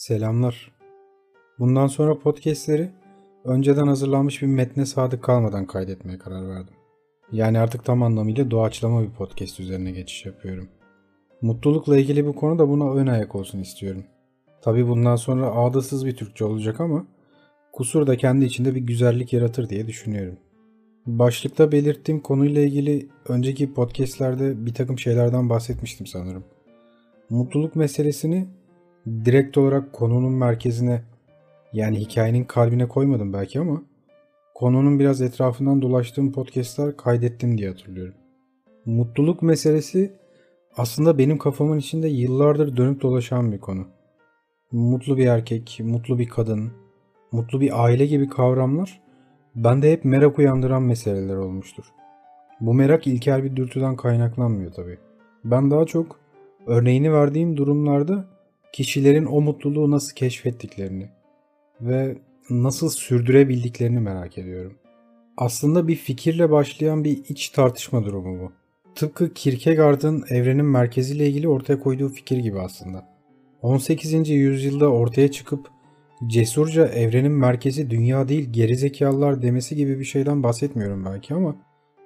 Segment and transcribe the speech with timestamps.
[0.00, 0.72] Selamlar.
[1.58, 2.90] Bundan sonra podcastleri
[3.44, 6.74] önceden hazırlanmış bir metne sadık kalmadan kaydetmeye karar verdim.
[7.32, 10.68] Yani artık tam anlamıyla doğaçlama bir podcast üzerine geçiş yapıyorum.
[11.42, 14.04] Mutlulukla ilgili bu konu da buna ön ayak olsun istiyorum.
[14.62, 17.06] Tabi bundan sonra ağdasız bir Türkçe olacak ama
[17.72, 20.36] kusur da kendi içinde bir güzellik yaratır diye düşünüyorum.
[21.06, 26.44] Başlıkta belirttiğim konuyla ilgili önceki podcastlerde bir takım şeylerden bahsetmiştim sanırım.
[27.30, 28.48] Mutluluk meselesini
[29.06, 31.02] direkt olarak konunun merkezine
[31.72, 33.82] yani hikayenin kalbine koymadım belki ama
[34.54, 38.14] konunun biraz etrafından dolaştığım podcastlar kaydettim diye hatırlıyorum.
[38.86, 40.12] Mutluluk meselesi
[40.76, 43.86] aslında benim kafamın içinde yıllardır dönüp dolaşan bir konu.
[44.72, 46.72] Mutlu bir erkek, mutlu bir kadın,
[47.32, 49.00] mutlu bir aile gibi kavramlar
[49.54, 51.84] bende hep merak uyandıran meseleler olmuştur.
[52.60, 54.98] Bu merak ilkel bir dürtüden kaynaklanmıyor tabii.
[55.44, 56.16] Ben daha çok
[56.66, 58.24] örneğini verdiğim durumlarda
[58.72, 61.08] kişilerin o mutluluğu nasıl keşfettiklerini
[61.80, 62.18] ve
[62.50, 64.78] nasıl sürdürebildiklerini merak ediyorum.
[65.36, 68.52] Aslında bir fikirle başlayan bir iç tartışma durumu bu.
[68.94, 73.08] Tıpkı Kierkegaard'ın evrenin merkeziyle ilgili ortaya koyduğu fikir gibi aslında.
[73.62, 74.28] 18.
[74.28, 75.68] yüzyılda ortaya çıkıp
[76.26, 81.56] cesurca evrenin merkezi dünya değil gerizekalılar demesi gibi bir şeyden bahsetmiyorum belki ama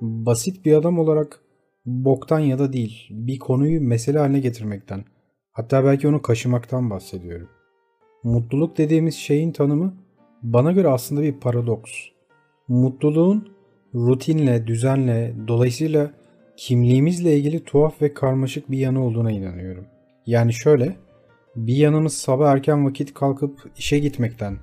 [0.00, 1.40] basit bir adam olarak
[1.86, 5.04] boktan ya da değil bir konuyu mesele haline getirmekten
[5.52, 7.48] hatta belki onu kaşımaktan bahsediyorum.
[8.24, 9.94] Mutluluk dediğimiz şeyin tanımı
[10.42, 11.92] bana göre aslında bir paradoks.
[12.68, 13.48] Mutluluğun
[13.94, 16.10] rutinle, düzenle, dolayısıyla
[16.56, 19.86] kimliğimizle ilgili tuhaf ve karmaşık bir yanı olduğuna inanıyorum.
[20.26, 20.96] Yani şöyle,
[21.56, 24.58] bir yanımız sabah erken vakit kalkıp işe gitmekten,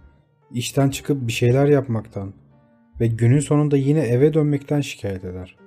[0.52, 2.34] işten çıkıp bir şeyler yapmaktan
[3.00, 5.58] ve günün sonunda yine eve dönmekten şikayet eder.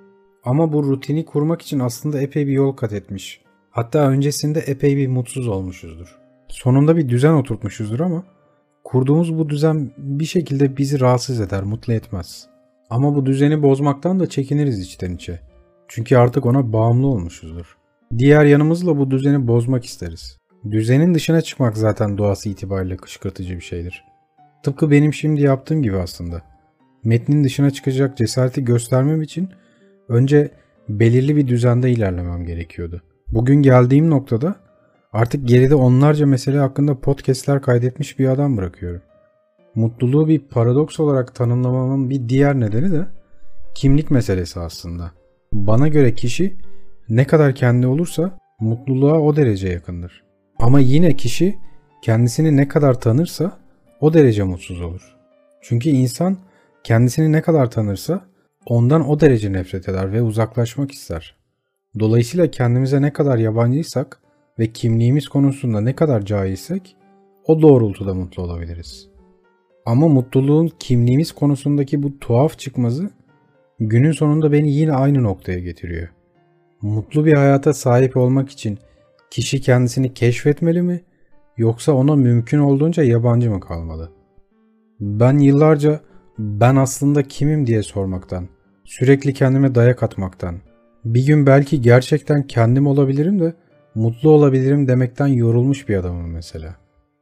[0.43, 3.41] Ama bu rutini kurmak için aslında epey bir yol kat etmiş.
[3.71, 6.17] Hatta öncesinde epey bir mutsuz olmuşuzdur.
[6.47, 8.23] Sonunda bir düzen oturtmuşuzdur ama
[8.83, 12.47] kurduğumuz bu düzen bir şekilde bizi rahatsız eder, mutlu etmez.
[12.89, 15.39] Ama bu düzeni bozmaktan da çekiniriz içten içe.
[15.87, 17.77] Çünkü artık ona bağımlı olmuşuzdur.
[18.17, 20.37] Diğer yanımızla bu düzeni bozmak isteriz.
[20.71, 24.03] Düzenin dışına çıkmak zaten doğası itibariyle kışkırtıcı bir şeydir.
[24.63, 26.41] Tıpkı benim şimdi yaptığım gibi aslında.
[27.03, 29.49] Metnin dışına çıkacak cesareti göstermem için
[30.09, 30.51] önce
[30.89, 33.01] belirli bir düzende ilerlemem gerekiyordu.
[33.31, 34.55] Bugün geldiğim noktada
[35.13, 39.01] artık geride onlarca mesele hakkında podcastler kaydetmiş bir adam bırakıyorum.
[39.75, 43.07] Mutluluğu bir paradoks olarak tanımlamamın bir diğer nedeni de
[43.75, 45.11] kimlik meselesi aslında.
[45.53, 46.57] Bana göre kişi
[47.09, 50.23] ne kadar kendi olursa mutluluğa o derece yakındır.
[50.59, 51.57] Ama yine kişi
[52.01, 53.57] kendisini ne kadar tanırsa
[53.99, 55.15] o derece mutsuz olur.
[55.61, 56.37] Çünkü insan
[56.83, 58.21] kendisini ne kadar tanırsa
[58.65, 61.40] ondan o derece nefret eder ve uzaklaşmak ister.
[61.99, 64.19] Dolayısıyla kendimize ne kadar yabancıysak
[64.59, 66.95] ve kimliğimiz konusunda ne kadar cahilsek
[67.45, 69.09] o doğrultuda mutlu olabiliriz.
[69.85, 73.09] Ama mutluluğun kimliğimiz konusundaki bu tuhaf çıkmazı
[73.79, 76.09] günün sonunda beni yine aynı noktaya getiriyor.
[76.81, 78.79] Mutlu bir hayata sahip olmak için
[79.31, 81.01] kişi kendisini keşfetmeli mi
[81.57, 84.11] yoksa ona mümkün olduğunca yabancı mı kalmalı?
[84.99, 85.99] Ben yıllarca
[86.39, 88.47] ben aslında kimim diye sormaktan,
[88.83, 90.55] sürekli kendime dayak atmaktan,
[91.05, 93.53] bir gün belki gerçekten kendim olabilirim de
[93.95, 96.75] mutlu olabilirim demekten yorulmuş bir adamım mesela.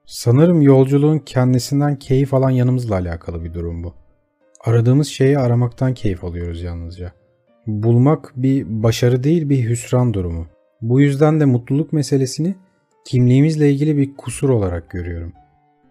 [0.06, 3.94] Sanırım yolculuğun kendisinden keyif alan yanımızla alakalı bir durum bu.
[4.66, 7.12] Aradığımız şeyi aramaktan keyif alıyoruz yalnızca.
[7.68, 10.48] Bulmak bir başarı değil bir hüsran durumu.
[10.82, 12.56] Bu yüzden de mutluluk meselesini
[13.06, 15.34] kimliğimizle ilgili bir kusur olarak görüyorum.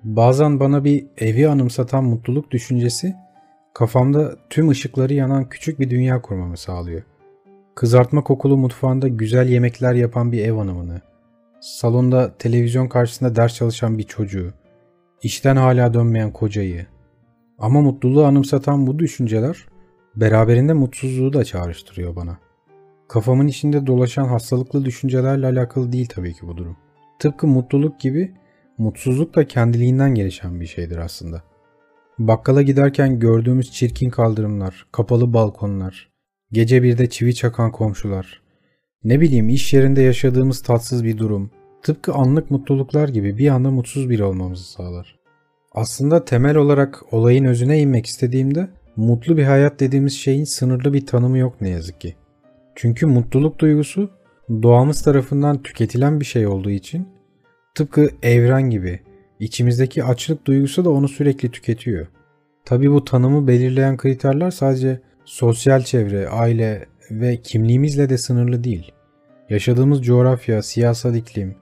[0.05, 3.15] Bazen bana bir evi anımsatan mutluluk düşüncesi
[3.75, 7.03] kafamda tüm ışıkları yanan küçük bir dünya kurmamı sağlıyor.
[7.79, 11.01] Kızartma kokulu mutfağında güzel yemekler yapan bir ev hanımını,
[11.61, 14.53] salonda televizyon karşısında ders çalışan bir çocuğu,
[15.23, 16.87] işten hala dönmeyen kocayı.
[17.59, 19.67] Ama mutluluğu anımsatan bu düşünceler
[20.17, 22.39] beraberinde mutsuzluğu da çağrıştırıyor bana.
[23.09, 26.77] Kafamın içinde dolaşan hastalıklı düşüncelerle alakalı değil tabii ki bu durum.
[27.19, 28.35] Tıpkı mutluluk gibi
[28.79, 31.43] mutsuzluk da kendiliğinden gelişen bir şeydir aslında.
[32.19, 36.18] Bakkala giderken gördüğümüz çirkin kaldırımlar, kapalı balkonlar,
[36.53, 38.43] gece birde çivi çakan komşular,
[39.05, 41.51] ne bileyim iş yerinde yaşadığımız tatsız bir durum,
[41.83, 45.19] tıpkı anlık mutluluklar gibi bir anda mutsuz biri olmamızı sağlar.
[45.73, 51.39] Aslında temel olarak olayın özüne inmek istediğimde mutlu bir hayat dediğimiz şeyin sınırlı bir tanımı
[51.39, 52.17] yok ne yazık ki.
[52.75, 54.11] Çünkü mutluluk duygusu
[54.63, 57.09] doğamız tarafından tüketilen bir şey olduğu için
[57.75, 59.01] tıpkı evren gibi
[59.41, 62.07] içimizdeki açlık duygusu da onu sürekli tüketiyor.
[62.65, 68.93] Tabi bu tanımı belirleyen kriterler sadece sosyal çevre, aile ve kimliğimizle de sınırlı değil.
[69.51, 71.57] Yaşadığımız coğrafya, siyasal iklim,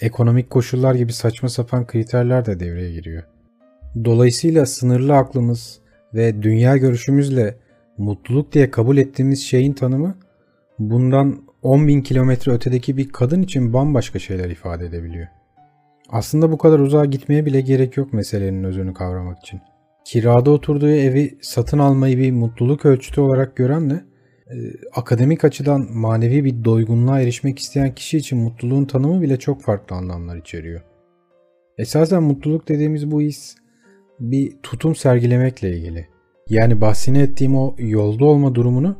[0.00, 3.22] ekonomik koşullar gibi saçma sapan kriterler de devreye giriyor.
[4.04, 5.80] Dolayısıyla sınırlı aklımız
[6.14, 7.56] ve dünya görüşümüzle
[7.98, 10.14] mutluluk diye kabul ettiğimiz şeyin tanımı
[10.78, 15.26] bundan 10 bin kilometre ötedeki bir kadın için bambaşka şeyler ifade edebiliyor.
[16.08, 19.60] Aslında bu kadar uzağa gitmeye bile gerek yok meselenin özünü kavramak için.
[20.04, 24.04] Kirada oturduğu evi satın almayı bir mutluluk ölçütü olarak görenle
[24.46, 24.56] e,
[24.94, 30.36] akademik açıdan manevi bir doygunluğa erişmek isteyen kişi için mutluluğun tanımı bile çok farklı anlamlar
[30.36, 30.80] içeriyor.
[31.78, 33.56] Esasen mutluluk dediğimiz bu his
[34.20, 36.08] bir tutum sergilemekle ilgili.
[36.48, 38.96] Yani bahsini ettiğim o yolda olma durumunu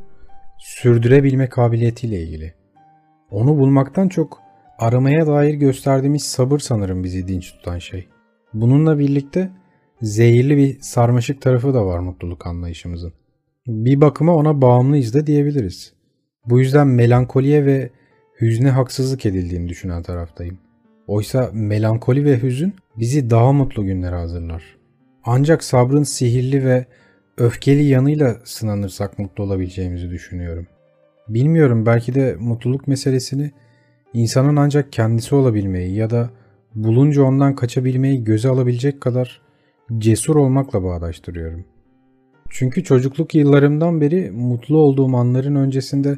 [0.59, 2.53] sürdürebilme kabiliyetiyle ilgili.
[3.31, 4.39] Onu bulmaktan çok
[4.79, 8.07] aramaya dair gösterdiğimiz sabır sanırım bizi dinç tutan şey.
[8.53, 9.49] Bununla birlikte
[10.03, 13.13] zehirli bir sarmaşık tarafı da var mutluluk anlayışımızın.
[13.67, 15.93] Bir bakıma ona bağımlıyız da diyebiliriz.
[16.45, 17.89] Bu yüzden melankoliye ve
[18.41, 20.57] hüzne haksızlık edildiğini düşünen taraftayım.
[21.07, 24.63] Oysa melankoli ve hüzün bizi daha mutlu günlere hazırlar.
[25.23, 26.85] Ancak sabrın sihirli ve
[27.37, 30.67] öfkeli yanıyla sınanırsak mutlu olabileceğimizi düşünüyorum.
[31.27, 33.51] Bilmiyorum belki de mutluluk meselesini
[34.13, 36.29] insanın ancak kendisi olabilmeyi ya da
[36.75, 39.41] bulunca ondan kaçabilmeyi göze alabilecek kadar
[39.97, 41.65] cesur olmakla bağdaştırıyorum.
[42.49, 46.17] Çünkü çocukluk yıllarımdan beri mutlu olduğum anların öncesinde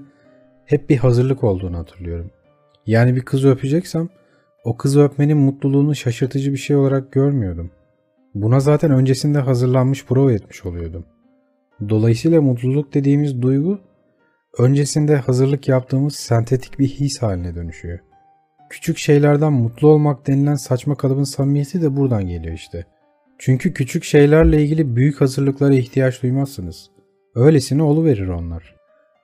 [0.65, 2.31] hep bir hazırlık olduğunu hatırlıyorum.
[2.85, 4.09] Yani bir kızı öpeceksem
[4.63, 7.71] o kızı öpmenin mutluluğunu şaşırtıcı bir şey olarak görmüyordum.
[8.35, 11.06] Buna zaten öncesinde hazırlanmış prova etmiş oluyordum.
[11.89, 13.79] Dolayısıyla mutluluk dediğimiz duygu
[14.59, 18.00] öncesinde hazırlık yaptığımız sentetik bir his haline dönüşüyor.
[18.69, 22.85] Küçük şeylerden mutlu olmak denilen saçma kalıbın samimiyeti de buradan geliyor işte.
[23.37, 26.89] Çünkü küçük şeylerle ilgili büyük hazırlıklara ihtiyaç duymazsınız.
[27.35, 28.75] Öylesine verir onlar.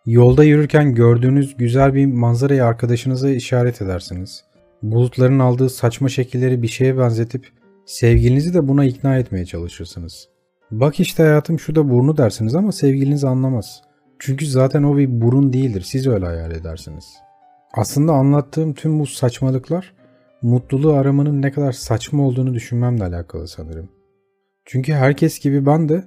[0.06, 4.44] Yolda yürürken gördüğünüz güzel bir manzarayı arkadaşınıza işaret edersiniz.
[4.82, 7.48] Bulutların aldığı saçma şekilleri bir şeye benzetip
[7.86, 10.28] sevgilinizi de buna ikna etmeye çalışırsınız.
[10.72, 13.82] Bak işte hayatım şu da burnu dersiniz ama sevgiliniz anlamaz.
[14.20, 15.82] Çünkü zaten o bir burun değildir.
[15.82, 17.06] Siz öyle hayal edersiniz.
[17.74, 19.94] Aslında anlattığım tüm bu saçmalıklar
[20.42, 23.90] mutluluğu aramanın ne kadar saçma olduğunu düşünmemle alakalı sanırım.
[24.72, 26.04] Çünkü herkes gibi ben de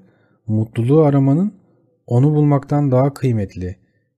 [0.46, 1.54] mutluluğu aramanın
[2.06, 3.76] onu bulmaktan daha kıymetli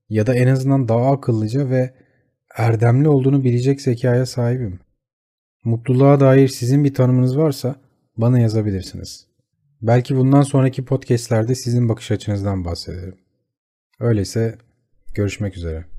[0.08, 1.94] ya da en azından daha akıllıca ve
[2.56, 4.80] erdemli olduğunu bilecek zekaya sahibim.
[5.64, 7.76] Mutluluğa dair sizin bir tanımınız varsa
[8.16, 9.26] bana yazabilirsiniz.
[9.82, 13.16] Belki bundan sonraki podcastlerde sizin bakış açınızdan bahsederim.
[14.00, 14.58] Öyleyse
[15.14, 15.95] görüşmek üzere.